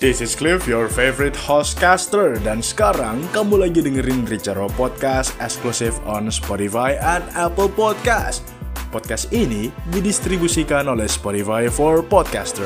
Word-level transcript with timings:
This 0.00 0.24
is 0.24 0.32
Cliff, 0.32 0.64
your 0.64 0.88
favorite 0.88 1.36
hostcaster 1.36 2.40
Dan 2.40 2.64
sekarang 2.64 3.20
kamu 3.36 3.68
lagi 3.68 3.84
dengerin 3.84 4.24
Richaro 4.24 4.72
Podcast 4.72 5.36
Exclusive 5.44 5.92
on 6.08 6.32
Spotify 6.32 6.96
and 6.96 7.20
Apple 7.36 7.68
Podcast. 7.68 8.40
Podcast 8.88 9.28
ini 9.28 9.68
didistribusikan 9.92 10.88
oleh 10.88 11.04
Spotify 11.04 11.68
for 11.68 12.00
Podcaster. 12.00 12.64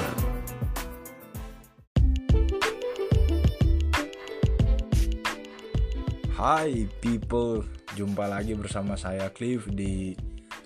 Hai 6.38 6.86
people, 7.02 7.66
jumpa 7.98 8.30
lagi 8.30 8.54
bersama 8.54 8.94
saya 8.94 9.26
Cliff 9.34 9.66
di 9.66 10.14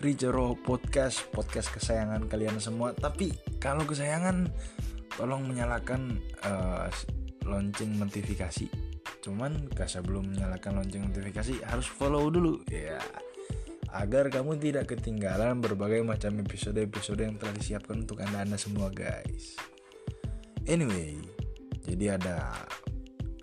Richaro 0.04 0.52
Podcast 0.52 1.32
Podcast 1.32 1.72
kesayangan 1.72 2.28
kalian 2.28 2.60
semua. 2.60 2.92
Tapi 2.92 3.32
kalau 3.56 3.88
kesayangan 3.88 4.52
tolong 5.18 5.42
menyalakan 5.50 6.22
uh, 6.46 6.86
lonceng 7.42 7.98
notifikasi. 7.98 8.70
Cuman 9.18 9.66
gak 9.74 9.90
sebelum 9.90 10.30
menyalakan 10.30 10.78
lonceng 10.78 11.10
notifikasi 11.10 11.66
harus 11.66 11.90
follow 11.90 12.30
dulu. 12.30 12.62
Ya 12.70 13.02
agar 13.88 14.28
kamu 14.28 14.60
tidak 14.60 14.92
ketinggalan 14.92 15.64
berbagai 15.64 16.04
macam 16.04 16.36
episode-episode 16.44 17.24
yang 17.24 17.40
telah 17.40 17.56
disiapkan 17.56 18.04
untuk 18.04 18.20
anda-anda 18.20 18.60
semua 18.60 18.92
guys. 18.92 19.56
Anyway 20.68 21.16
jadi 21.88 22.20
ada 22.20 22.68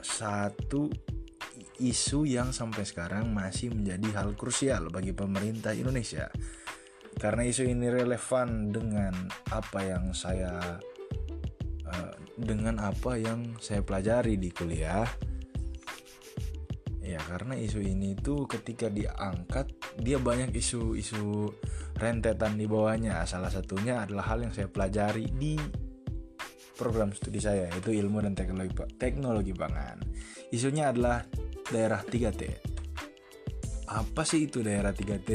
satu 0.05 0.93
isu 1.81 2.29
yang 2.29 2.53
sampai 2.53 2.85
sekarang 2.85 3.34
masih 3.34 3.73
menjadi 3.73 4.21
hal 4.21 4.37
krusial 4.37 4.93
bagi 4.93 5.12
pemerintah 5.17 5.73
Indonesia. 5.73 6.29
Karena 7.17 7.48
isu 7.48 7.65
ini 7.65 7.89
relevan 7.89 8.70
dengan 8.70 9.15
apa 9.49 9.79
yang 9.81 10.13
saya 10.13 10.77
dengan 12.35 12.84
apa 12.84 13.16
yang 13.16 13.55
saya 13.57 13.81
pelajari 13.81 14.35
di 14.35 14.52
kuliah. 14.52 15.07
Ya 17.05 17.21
karena 17.21 17.55
isu 17.55 17.85
ini 17.85 18.18
tuh 18.18 18.49
ketika 18.49 18.90
diangkat 18.90 19.71
dia 20.01 20.18
banyak 20.18 20.51
isu-isu 20.57 21.54
rentetan 21.96 22.57
di 22.59 22.65
bawahnya. 22.65 23.24
Salah 23.29 23.54
satunya 23.54 24.04
adalah 24.04 24.35
hal 24.35 24.43
yang 24.43 24.54
saya 24.54 24.68
pelajari 24.68 25.29
di 25.32 25.55
program 26.76 27.15
studi 27.15 27.40
saya 27.40 27.71
yaitu 27.71 27.96
ilmu 27.96 28.20
dan 28.26 28.34
teknologi 28.34 28.74
teknologi 28.98 29.54
pangan. 29.54 30.02
Isunya 30.49 30.90
adalah 30.91 31.24
daerah 31.71 32.02
3T 32.02 32.76
apa 33.85 34.26
sih 34.26 34.49
itu 34.49 34.65
daerah 34.65 34.91
3T 34.91 35.29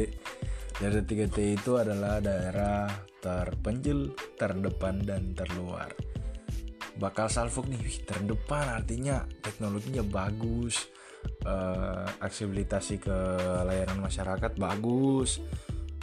daerah 0.82 1.02
3T 1.06 1.38
itu 1.54 1.72
adalah 1.78 2.18
daerah 2.18 2.90
terpencil 3.22 4.14
terdepan 4.34 5.06
dan 5.06 5.32
terluar 5.36 5.92
bakal 6.96 7.30
salfok 7.30 7.68
nih. 7.68 7.78
Wih 7.78 7.98
terdepan 8.02 8.80
artinya 8.80 9.22
teknologinya 9.44 10.02
bagus 10.02 10.88
uh, 11.44 12.08
aksesibilitas 12.18 12.96
ke 12.98 13.18
layanan 13.68 14.00
masyarakat 14.00 14.52
bagus 14.56 15.38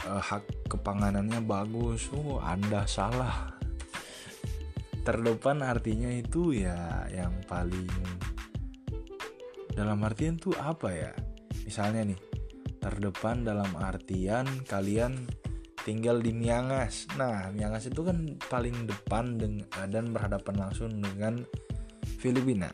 uh, 0.06 0.22
hak 0.22 0.70
kepanganannya 0.70 1.42
bagus. 1.42 2.08
Oh 2.14 2.38
anda 2.38 2.86
salah. 2.86 3.56
Terdepan 5.02 5.64
artinya 5.64 6.12
itu 6.12 6.52
ya 6.52 7.08
yang 7.08 7.32
paling 7.48 7.88
dalam 9.72 10.04
artian 10.04 10.36
tuh 10.36 10.52
apa 10.60 10.92
ya? 10.92 11.12
Misalnya 11.64 12.12
nih 12.12 12.20
terdepan 12.78 13.42
dalam 13.42 13.72
artian 13.76 14.46
kalian 14.68 15.26
tinggal 15.88 16.20
di 16.20 16.36
Miangas. 16.36 17.08
Nah, 17.16 17.48
Miangas 17.48 17.88
itu 17.88 18.04
kan 18.04 18.36
paling 18.52 18.84
depan 18.84 19.40
dan 19.88 20.04
berhadapan 20.12 20.68
langsung 20.68 21.00
dengan 21.00 21.40
Filipina. 22.20 22.68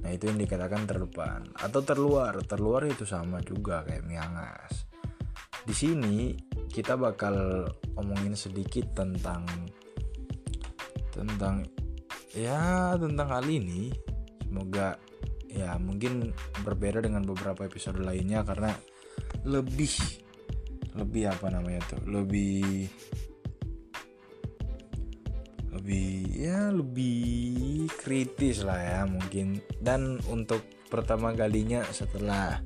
Nah, 0.00 0.10
itu 0.16 0.32
yang 0.32 0.40
dikatakan 0.40 0.88
terdepan 0.88 1.44
atau 1.60 1.84
terluar. 1.84 2.32
Terluar 2.48 2.88
itu 2.88 3.04
sama 3.04 3.44
juga 3.44 3.84
kayak 3.84 4.08
Miangas. 4.08 4.88
Di 5.68 5.76
sini 5.76 6.32
kita 6.72 6.96
bakal 6.96 7.68
omongin 8.00 8.32
sedikit 8.32 8.96
tentang 8.96 9.44
tentang 11.12 11.68
ya 12.32 12.96
tentang 12.96 13.28
hal 13.28 13.44
ini. 13.44 13.92
Semoga 14.48 14.96
ya 15.52 15.76
mungkin 15.76 16.32
berbeda 16.64 17.04
dengan 17.04 17.28
beberapa 17.28 17.68
episode 17.68 18.00
lainnya 18.00 18.40
karena 18.40 18.72
lebih 19.44 20.24
lebih 20.96 21.28
apa 21.28 21.52
namanya 21.52 21.82
tuh 21.88 22.02
lebih 22.08 22.88
lebih 25.78 26.08
ya 26.34 26.72
lebih 26.72 27.86
kritis 28.00 28.64
lah 28.64 28.80
ya 28.80 29.00
mungkin 29.04 29.60
dan 29.78 30.16
untuk 30.32 30.64
pertama 30.88 31.36
kalinya 31.36 31.84
setelah 31.92 32.64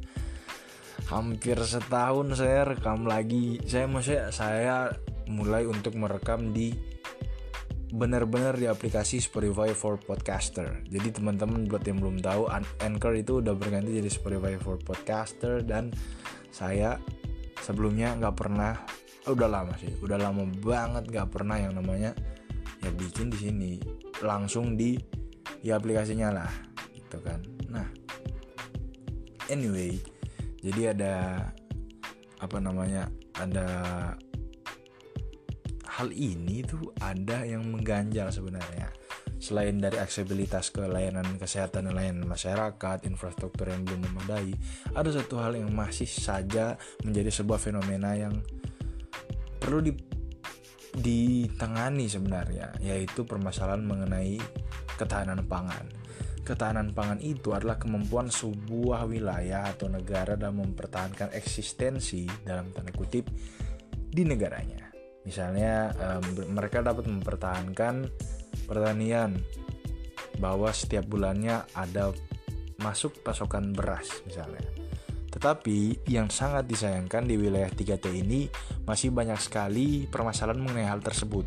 hampir 1.10 1.58
setahun 1.58 2.38
saya 2.38 2.72
rekam 2.72 3.04
lagi 3.04 3.58
saya 3.66 3.90
maksudnya 3.90 4.30
saya 4.30 4.76
mulai 5.28 5.66
untuk 5.66 5.98
merekam 5.98 6.54
di 6.54 6.72
benar-benar 7.92 8.56
di 8.56 8.64
aplikasi 8.64 9.20
Spotify 9.20 9.76
for 9.76 10.00
Podcaster. 10.00 10.80
Jadi 10.88 11.12
teman-teman 11.12 11.68
buat 11.68 11.84
yang 11.84 12.00
belum 12.00 12.24
tahu, 12.24 12.48
Anchor 12.80 13.12
itu 13.20 13.44
udah 13.44 13.52
berganti 13.52 14.00
jadi 14.00 14.08
Spotify 14.08 14.56
for 14.56 14.80
Podcaster 14.80 15.60
dan 15.60 15.92
saya 16.48 16.96
sebelumnya 17.62 18.18
nggak 18.18 18.34
pernah 18.34 18.74
oh, 19.30 19.32
udah 19.32 19.48
lama 19.48 19.72
sih 19.78 19.94
udah 20.02 20.18
lama 20.18 20.42
banget 20.58 21.06
nggak 21.06 21.28
pernah 21.30 21.56
yang 21.62 21.78
namanya 21.78 22.10
ya 22.82 22.90
bikin 22.90 23.30
di 23.30 23.38
sini 23.38 23.72
langsung 24.20 24.74
di 24.74 24.98
ya 25.62 25.78
aplikasinya 25.78 26.34
lah 26.34 26.52
gitu 26.90 27.22
kan. 27.22 27.38
Nah 27.70 27.86
anyway 29.46 29.94
jadi 30.58 30.94
ada 30.94 31.14
apa 32.42 32.58
namanya 32.58 33.06
ada 33.38 33.66
hal 35.86 36.08
ini 36.10 36.66
tuh 36.66 36.90
ada 36.98 37.46
yang 37.46 37.62
mengganjal 37.70 38.32
sebenarnya 38.34 38.90
selain 39.42 39.74
dari 39.82 39.98
aksesibilitas 39.98 40.70
ke 40.70 40.86
layanan 40.86 41.26
kesehatan 41.34 41.90
dan 41.90 41.98
layanan 41.98 42.30
masyarakat, 42.30 43.02
infrastruktur 43.10 43.66
yang 43.66 43.82
belum 43.82 44.06
memadai, 44.06 44.54
ada 44.94 45.10
satu 45.10 45.42
hal 45.42 45.58
yang 45.58 45.74
masih 45.74 46.06
saja 46.06 46.78
menjadi 47.02 47.42
sebuah 47.42 47.58
fenomena 47.58 48.14
yang 48.14 48.38
perlu 49.58 49.82
di, 49.82 49.90
ditangani 50.94 52.06
sebenarnya, 52.06 52.78
yaitu 52.78 53.26
permasalahan 53.26 53.82
mengenai 53.82 54.38
ketahanan 54.94 55.42
pangan. 55.42 55.90
Ketahanan 56.46 56.94
pangan 56.94 57.18
itu 57.18 57.50
adalah 57.50 57.82
kemampuan 57.82 58.30
sebuah 58.30 59.10
wilayah 59.10 59.74
atau 59.74 59.90
negara 59.90 60.38
dalam 60.38 60.62
mempertahankan 60.62 61.34
eksistensi 61.34 62.30
dalam 62.46 62.70
tanda 62.70 62.94
kutip 62.94 63.26
di 63.90 64.22
negaranya. 64.22 64.90
Misalnya, 65.22 65.94
um, 65.94 66.50
mereka 66.50 66.82
dapat 66.82 67.06
mempertahankan 67.06 67.94
pertanian 68.72 69.36
bahwa 70.40 70.72
setiap 70.72 71.04
bulannya 71.04 71.68
ada 71.76 72.16
masuk 72.80 73.20
pasokan 73.20 73.76
beras 73.76 74.24
misalnya. 74.24 74.64
Tetapi 75.32 76.08
yang 76.08 76.28
sangat 76.32 76.64
disayangkan 76.68 77.28
di 77.28 77.36
wilayah 77.36 77.68
3T 77.68 78.04
ini 78.12 78.48
masih 78.88 79.12
banyak 79.12 79.36
sekali 79.40 80.08
permasalahan 80.08 80.60
mengenai 80.60 80.88
hal 80.88 81.04
tersebut. 81.04 81.44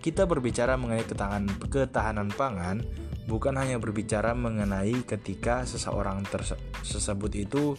Kita 0.00 0.24
berbicara 0.24 0.80
mengenai 0.80 1.04
ketahanan, 1.04 1.52
ketahanan 1.68 2.28
pangan 2.32 2.80
bukan 3.28 3.54
hanya 3.60 3.76
berbicara 3.76 4.32
mengenai 4.32 5.04
ketika 5.04 5.68
seseorang 5.68 6.24
tersebut 6.28 7.32
itu 7.36 7.76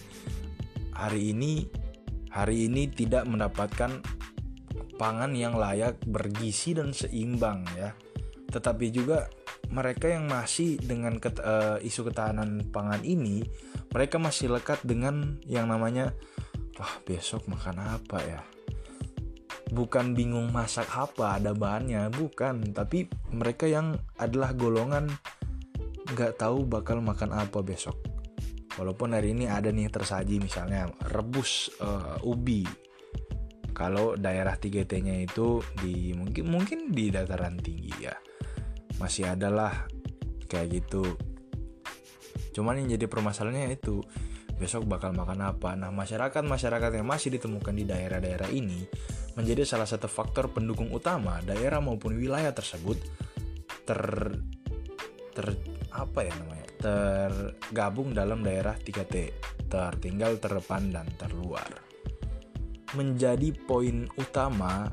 hari 0.94 1.34
ini 1.34 1.66
hari 2.30 2.70
ini 2.70 2.88
tidak 2.88 3.26
mendapatkan 3.26 4.00
pangan 4.96 5.34
yang 5.34 5.58
layak 5.58 5.98
bergizi 6.06 6.78
dan 6.78 6.94
seimbang 6.94 7.66
ya 7.74 7.92
tetapi 8.52 8.92
juga 8.92 9.32
mereka 9.72 10.12
yang 10.12 10.28
masih 10.28 10.76
dengan 10.84 11.16
ket, 11.18 11.40
uh, 11.40 11.80
isu 11.80 12.12
ketahanan 12.12 12.68
pangan 12.70 13.00
ini 13.08 13.48
mereka 13.96 14.20
masih 14.20 14.52
lekat 14.52 14.84
dengan 14.84 15.40
yang 15.48 15.72
namanya 15.72 16.12
wah 16.76 16.96
besok 17.08 17.48
makan 17.48 17.80
apa 17.80 18.20
ya? 18.20 18.42
Bukan 19.72 20.12
bingung 20.12 20.52
masak 20.52 20.92
apa 20.92 21.40
ada 21.40 21.56
bahannya 21.56 22.12
bukan. 22.12 22.76
Tapi 22.76 23.08
mereka 23.32 23.64
yang 23.72 23.96
adalah 24.20 24.52
golongan 24.52 25.08
nggak 26.12 26.36
tahu 26.36 26.68
bakal 26.68 27.00
makan 27.00 27.32
apa 27.32 27.64
besok. 27.64 27.96
Walaupun 28.76 29.16
hari 29.16 29.32
ini 29.32 29.48
ada 29.48 29.72
nih 29.72 29.88
tersaji 29.88 30.44
misalnya 30.44 30.92
rebus 31.12 31.72
uh, 31.80 32.20
ubi. 32.28 32.68
Kalau 33.72 34.20
daerah 34.20 34.60
3T 34.60 35.00
nya 35.00 35.16
itu 35.16 35.64
di 35.80 36.12
mungkin 36.12 36.52
mungkin 36.52 36.92
di 36.92 37.08
dataran 37.08 37.56
tinggi 37.56 38.04
ya 38.04 38.14
masih 39.02 39.26
ada 39.26 39.50
lah 39.50 39.74
kayak 40.46 40.78
gitu. 40.78 41.02
Cuman 42.54 42.78
yang 42.78 42.94
jadi 42.94 43.10
permasalahannya 43.10 43.74
itu 43.74 44.06
besok 44.62 44.86
bakal 44.86 45.10
makan 45.18 45.42
apa? 45.42 45.74
Nah 45.74 45.90
masyarakat 45.90 46.46
masyarakat 46.46 46.92
yang 47.02 47.08
masih 47.10 47.34
ditemukan 47.34 47.74
di 47.74 47.90
daerah-daerah 47.90 48.54
ini 48.54 48.86
menjadi 49.34 49.66
salah 49.66 49.90
satu 49.90 50.06
faktor 50.06 50.54
pendukung 50.54 50.94
utama 50.94 51.42
daerah 51.42 51.82
maupun 51.82 52.14
wilayah 52.14 52.54
tersebut 52.54 53.02
ter 53.90 54.02
ter 55.34 55.48
apa 55.90 56.20
ya 56.22 56.34
namanya? 56.38 56.68
Tergabung 56.82 58.14
dalam 58.14 58.46
daerah 58.46 58.78
3T 58.78 59.16
tertinggal 59.72 60.38
terdepan 60.38 60.92
dan 60.94 61.08
terluar. 61.18 61.66
Menjadi 62.92 63.56
poin 63.56 64.06
utama 64.20 64.92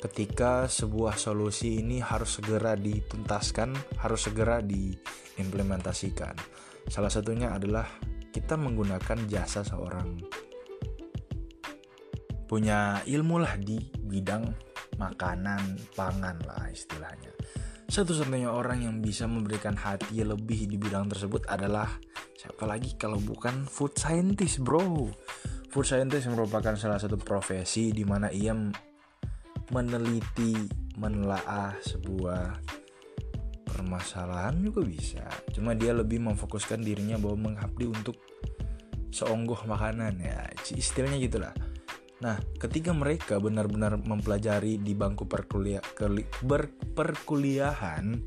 ketika 0.00 0.64
sebuah 0.64 1.20
solusi 1.20 1.84
ini 1.84 2.00
harus 2.00 2.40
segera 2.40 2.72
dituntaskan 2.72 4.00
harus 4.00 4.20
segera 4.24 4.64
diimplementasikan. 4.64 6.32
Salah 6.88 7.12
satunya 7.12 7.52
adalah 7.52 7.84
kita 8.32 8.56
menggunakan 8.56 9.28
jasa 9.28 9.60
seorang. 9.60 10.16
Punya 12.48 13.04
ilmu 13.06 13.38
lah 13.38 13.54
di 13.60 13.78
bidang 14.00 14.48
makanan 14.98 15.94
pangan 15.94 16.40
lah 16.48 16.66
istilahnya. 16.72 17.30
Satu-satunya 17.90 18.50
orang 18.50 18.86
yang 18.86 18.96
bisa 19.02 19.26
memberikan 19.26 19.74
hati 19.74 20.22
lebih 20.22 20.66
di 20.66 20.78
bidang 20.78 21.10
tersebut 21.10 21.46
adalah 21.50 21.98
siapa 22.38 22.62
lagi 22.66 22.94
kalau 22.94 23.18
bukan 23.18 23.66
food 23.66 23.98
scientist 23.98 24.62
bro? 24.62 25.10
Food 25.70 25.86
scientist 25.86 26.30
merupakan 26.30 26.74
salah 26.74 26.98
satu 26.98 27.18
profesi 27.18 27.90
di 27.94 28.02
mana 28.02 28.30
ia 28.30 28.54
meneliti 29.70 30.54
menelaah 30.98 31.78
sebuah 31.80 32.60
permasalahan 33.70 34.58
juga 34.60 34.82
bisa. 34.82 35.24
Cuma 35.54 35.78
dia 35.78 35.94
lebih 35.94 36.20
memfokuskan 36.20 36.82
dirinya 36.82 37.16
bahwa 37.16 37.50
mengabdi 37.50 37.86
untuk 37.86 38.18
seonggoh 39.10 39.66
makanan 39.66 40.22
ya 40.22 40.46
istilahnya 40.74 41.18
gitulah. 41.18 41.54
Nah, 42.20 42.36
ketika 42.60 42.92
mereka 42.92 43.40
benar-benar 43.40 43.96
mempelajari 43.96 44.76
di 44.76 44.92
bangku 44.92 45.24
perkuliah, 45.24 45.80
perkuliahan 46.92 48.20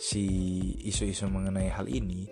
si 0.00 0.24
isu-isu 0.88 1.28
mengenai 1.28 1.68
hal 1.68 1.84
ini, 1.84 2.24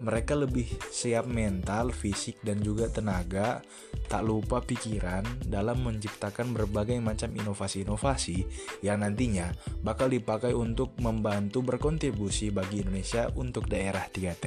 mereka 0.00 0.32
lebih 0.32 0.64
siap 0.88 1.28
mental, 1.28 1.92
fisik, 1.92 2.40
dan 2.40 2.64
juga 2.64 2.88
tenaga, 2.88 3.60
tak 4.08 4.24
lupa 4.24 4.64
pikiran 4.64 5.22
dalam 5.44 5.84
menciptakan 5.84 6.56
berbagai 6.56 6.96
macam 7.04 7.28
inovasi-inovasi 7.36 8.48
yang 8.80 9.04
nantinya 9.04 9.52
bakal 9.84 10.08
dipakai 10.08 10.56
untuk 10.56 10.96
membantu 11.04 11.60
berkontribusi 11.60 12.48
bagi 12.48 12.80
Indonesia 12.80 13.28
untuk 13.36 13.68
daerah 13.68 14.08
3T. 14.08 14.44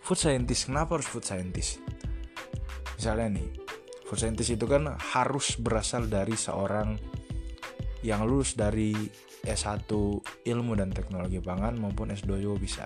Food 0.00 0.18
scientist, 0.18 0.72
kenapa 0.72 0.96
harus 0.96 1.08
food 1.12 1.28
scientist? 1.28 1.84
Misalnya 2.96 3.38
nih, 3.38 3.48
food 4.08 4.16
scientist 4.16 4.56
itu 4.56 4.64
kan 4.64 4.96
harus 4.96 5.60
berasal 5.60 6.08
dari 6.08 6.32
seorang 6.32 6.96
yang 8.00 8.24
lulus 8.24 8.56
dari 8.56 8.96
S1 9.44 9.84
ilmu 10.48 10.72
dan 10.74 10.88
teknologi 10.88 11.38
pangan 11.44 11.76
maupun 11.76 12.16
S2 12.16 12.40
juga 12.40 12.56
bisa. 12.56 12.84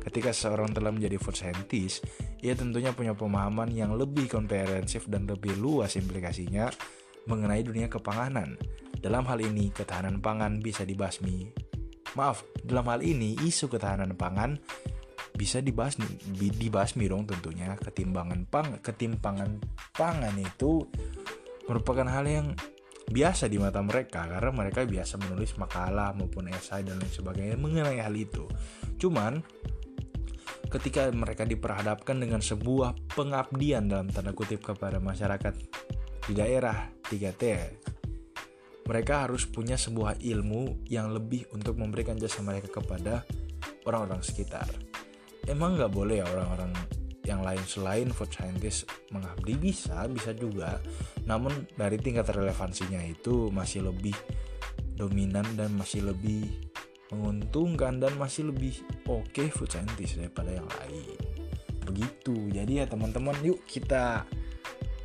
Ketika 0.00 0.32
seseorang 0.32 0.72
telah 0.72 0.90
menjadi 0.90 1.20
food 1.20 1.36
scientist, 1.36 2.02
ia 2.40 2.56
tentunya 2.56 2.90
punya 2.96 3.12
pemahaman 3.12 3.68
yang 3.70 3.92
lebih 3.94 4.32
komprehensif 4.32 5.04
dan 5.06 5.28
lebih 5.28 5.60
luas 5.60 5.94
implikasinya 6.00 6.72
mengenai 7.28 7.60
dunia 7.60 7.86
kepanganan. 7.92 8.56
Dalam 8.96 9.28
hal 9.28 9.40
ini, 9.44 9.68
ketahanan 9.72 10.24
pangan 10.24 10.60
bisa 10.64 10.88
dibasmi. 10.88 11.52
Maaf, 12.16 12.42
dalam 12.64 12.88
hal 12.88 13.04
ini 13.04 13.36
isu 13.44 13.68
ketahanan 13.70 14.16
pangan 14.16 14.58
bisa 15.30 15.62
dibahas 15.64 15.96
dibasmi 16.36 17.08
dong 17.08 17.24
tentunya 17.24 17.72
ketimbangan 17.80 18.44
pang 18.50 18.76
ketimpangan 18.84 19.56
pangan 19.96 20.36
itu 20.36 20.84
merupakan 21.64 22.04
hal 22.12 22.28
yang 22.28 22.46
biasa 23.10 23.50
di 23.50 23.58
mata 23.58 23.82
mereka 23.82 24.28
karena 24.30 24.50
mereka 24.54 24.86
biasa 24.86 25.18
menulis 25.18 25.58
makalah 25.58 26.14
maupun 26.14 26.46
esai 26.52 26.86
dan 26.86 27.02
lain 27.02 27.10
sebagainya 27.10 27.56
mengenai 27.58 27.98
hal 27.98 28.14
itu. 28.14 28.46
Cuman 29.02 29.42
ketika 30.70 31.10
mereka 31.10 31.42
diperhadapkan 31.42 32.16
dengan 32.22 32.38
sebuah 32.38 33.12
pengabdian 33.12 33.90
dalam 33.90 34.08
tanda 34.08 34.30
kutip 34.30 34.62
kepada 34.62 35.02
masyarakat 35.02 35.54
di 36.30 36.32
daerah 36.32 36.86
3T 37.10 37.44
mereka 38.90 39.22
harus 39.22 39.46
punya 39.46 39.78
sebuah 39.78 40.18
ilmu 40.18 40.82
yang 40.90 41.14
lebih 41.14 41.46
untuk 41.54 41.78
memberikan 41.78 42.18
jasa 42.18 42.42
mereka 42.42 42.82
kepada 42.82 43.22
orang-orang 43.86 44.18
sekitar. 44.18 44.66
Emang 45.46 45.78
nggak 45.78 45.94
boleh 45.94 46.18
ya 46.18 46.26
orang-orang 46.26 46.74
yang 47.22 47.46
lain 47.46 47.62
selain 47.70 48.10
food 48.10 48.34
scientist 48.34 48.90
mengabdi? 49.14 49.54
Bisa 49.54 50.10
bisa 50.10 50.34
juga. 50.34 50.82
Namun 51.22 51.70
dari 51.78 52.02
tingkat 52.02 52.34
relevansinya 52.34 52.98
itu 53.06 53.46
masih 53.54 53.86
lebih 53.86 54.18
dominan 54.98 55.46
dan 55.54 55.70
masih 55.78 56.10
lebih 56.10 56.69
menguntungkan 57.10 57.98
dan 57.98 58.14
masih 58.16 58.50
lebih 58.54 58.80
oke 59.06 59.26
okay 59.30 59.46
food 59.50 59.70
scientist 59.70 60.18
daripada 60.18 60.54
yang 60.54 60.66
lain. 60.66 61.18
Begitu. 61.86 62.34
Jadi 62.54 62.82
ya 62.82 62.86
teman-teman 62.86 63.34
yuk 63.42 63.66
kita 63.66 64.24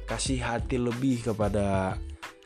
kasih 0.05 0.37
hati 0.41 0.77
lebih 0.77 1.25
kepada 1.25 1.97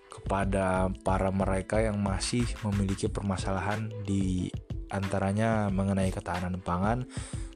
kepada 0.07 0.87
para 1.03 1.29
mereka 1.31 1.83
yang 1.83 1.99
masih 1.99 2.47
memiliki 2.63 3.11
permasalahan 3.11 3.91
di 4.07 4.47
antaranya 4.89 5.67
mengenai 5.69 6.09
ketahanan 6.09 6.59
pangan. 6.63 7.03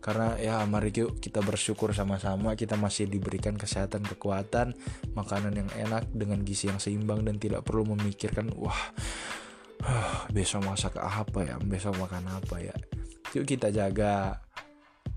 Karena 0.03 0.35
ya 0.35 0.59
mari 0.67 0.91
yuk 0.91 1.23
kita 1.23 1.39
bersyukur 1.39 1.95
sama-sama 1.95 2.59
kita 2.59 2.75
masih 2.75 3.07
diberikan 3.07 3.56
kesehatan 3.56 4.03
kekuatan 4.03 4.75
makanan 5.15 5.56
yang 5.56 5.69
enak 5.79 6.11
dengan 6.11 6.44
gizi 6.44 6.67
yang 6.67 6.83
seimbang 6.83 7.23
dan 7.23 7.39
tidak 7.39 7.63
perlu 7.63 7.95
memikirkan 7.95 8.51
wah 8.59 8.91
besok 10.35 10.68
masak 10.68 10.97
apa 11.00 11.39
ya? 11.44 11.56
Besok 11.59 12.00
makan 12.00 12.24
apa 12.30 12.56
ya? 12.59 12.75
Yuk 13.33 13.45
kita 13.47 13.74
jaga 13.74 14.39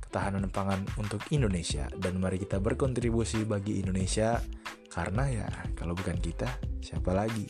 ketahanan 0.02 0.48
pangan 0.50 0.82
untuk 0.98 1.22
Indonesia. 1.30 1.86
Dan 1.94 2.18
mari 2.18 2.40
kita 2.40 2.58
berkontribusi 2.58 3.46
bagi 3.46 3.82
Indonesia. 3.82 4.40
Karena 4.90 5.28
ya 5.28 5.48
kalau 5.76 5.92
bukan 5.92 6.16
kita 6.16 6.48
siapa 6.80 7.12
lagi 7.12 7.44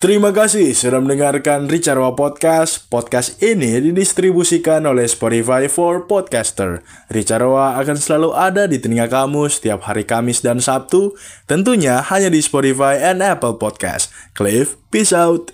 Terima 0.00 0.32
kasih 0.32 0.72
sudah 0.72 0.96
mendengarkan 0.96 1.68
Ricarwa 1.68 2.16
Podcast. 2.16 2.88
Podcast 2.88 3.36
ini 3.44 3.84
didistribusikan 3.84 4.80
oleh 4.88 5.04
Spotify 5.04 5.68
for 5.68 6.08
Podcaster. 6.08 6.80
Ricarwa 7.12 7.76
akan 7.76 8.00
selalu 8.00 8.32
ada 8.32 8.64
di 8.64 8.80
telinga 8.80 9.12
kamu 9.12 9.52
setiap 9.52 9.84
hari 9.84 10.08
Kamis 10.08 10.40
dan 10.40 10.56
Sabtu, 10.56 11.12
tentunya 11.44 12.00
hanya 12.00 12.32
di 12.32 12.40
Spotify 12.40 12.96
and 12.96 13.20
Apple 13.20 13.60
Podcast. 13.60 14.08
Cliff, 14.32 14.80
peace 14.88 15.12
out. 15.12 15.52